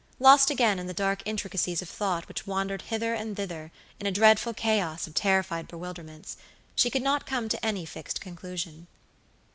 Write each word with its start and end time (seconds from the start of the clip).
Lost 0.17 0.49
again 0.49 0.79
in 0.79 0.87
the 0.87 0.95
dark 0.95 1.21
intricacies 1.25 1.79
of 1.83 1.87
thoughts 1.87 2.27
which 2.27 2.47
wandered 2.47 2.81
hither 2.81 3.13
and 3.13 3.37
thither 3.37 3.71
in 3.99 4.07
a 4.07 4.11
dreadful 4.11 4.51
chaos 4.51 5.05
of 5.05 5.13
terrified 5.13 5.67
bewilderments, 5.67 6.37
she 6.73 6.89
could 6.89 7.03
not 7.03 7.27
come 7.27 7.47
to 7.47 7.63
any 7.63 7.85
fixed 7.85 8.19
conclusion. 8.19 8.87